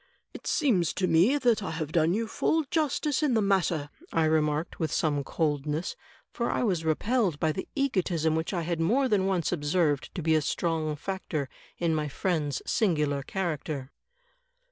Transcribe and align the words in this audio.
"It 0.33 0.47
seems 0.47 0.93
to 0.93 1.05
me 1.05 1.37
that 1.37 1.61
I 1.61 1.69
have 1.69 1.91
done 1.91 2.15
you 2.15 2.27
full 2.27 2.63
justice 2.71 3.21
in 3.21 3.35
the 3.35 3.39
matter," 3.43 3.91
I 4.11 4.25
remarked, 4.25 4.79
with 4.79 4.91
some 4.91 5.23
coldness, 5.23 5.95
for 6.31 6.49
I 6.49 6.63
was 6.63 6.83
repelled 6.83 7.39
by 7.39 7.51
the 7.51 7.67
egotism 7.75 8.33
which 8.33 8.51
I 8.51 8.63
had 8.63 8.79
more 8.81 9.07
than 9.07 9.27
once 9.27 9.51
observed 9.51 10.09
to 10.15 10.23
be 10.23 10.33
a 10.33 10.41
strong 10.41 10.95
factor 10.95 11.49
in 11.77 11.93
my 11.93 12.07
friend's 12.07 12.63
singular 12.65 13.21
character. 13.21 13.91